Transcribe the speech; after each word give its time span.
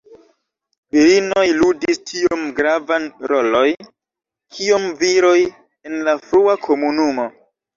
Virinoj 0.95 1.43
ludis 1.57 1.99
tiom 2.11 2.47
gravan 2.61 3.05
roloj 3.33 3.63
kiom 4.57 4.89
viroj 5.03 5.37
en 5.91 6.01
la 6.09 6.19
frua 6.27 6.61
komunumo. 6.67 7.29